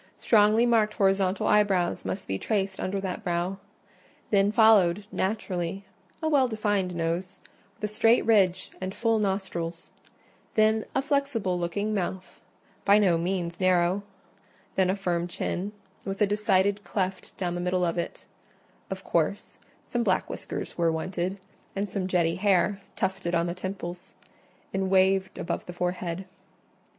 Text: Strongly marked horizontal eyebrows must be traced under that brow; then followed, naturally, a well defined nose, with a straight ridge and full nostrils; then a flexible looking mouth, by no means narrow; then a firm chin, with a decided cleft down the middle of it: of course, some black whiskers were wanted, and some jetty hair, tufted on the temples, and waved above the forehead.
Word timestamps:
Strongly 0.17 0.65
marked 0.65 0.95
horizontal 0.95 1.45
eyebrows 1.45 2.05
must 2.05 2.27
be 2.27 2.39
traced 2.39 2.79
under 2.79 2.99
that 2.99 3.23
brow; 3.23 3.59
then 4.31 4.51
followed, 4.51 5.05
naturally, 5.11 5.85
a 6.23 6.27
well 6.27 6.47
defined 6.47 6.95
nose, 6.95 7.39
with 7.79 7.83
a 7.87 7.93
straight 7.93 8.25
ridge 8.25 8.71
and 8.81 8.95
full 8.95 9.19
nostrils; 9.19 9.91
then 10.55 10.85
a 10.95 11.03
flexible 11.03 11.59
looking 11.59 11.93
mouth, 11.93 12.41
by 12.83 12.97
no 12.97 13.15
means 13.15 13.59
narrow; 13.59 14.01
then 14.73 14.89
a 14.89 14.95
firm 14.95 15.27
chin, 15.27 15.71
with 16.03 16.19
a 16.19 16.25
decided 16.25 16.83
cleft 16.83 17.37
down 17.37 17.53
the 17.53 17.61
middle 17.61 17.85
of 17.85 17.95
it: 17.99 18.25
of 18.89 19.03
course, 19.03 19.59
some 19.85 20.01
black 20.01 20.27
whiskers 20.31 20.79
were 20.79 20.91
wanted, 20.91 21.37
and 21.75 21.87
some 21.87 22.07
jetty 22.07 22.37
hair, 22.37 22.81
tufted 22.95 23.35
on 23.35 23.45
the 23.45 23.53
temples, 23.53 24.15
and 24.73 24.89
waved 24.89 25.37
above 25.37 25.63
the 25.67 25.73
forehead. 25.73 26.25